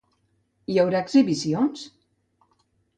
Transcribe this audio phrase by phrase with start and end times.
[0.71, 1.87] I hi haurà exhibicions?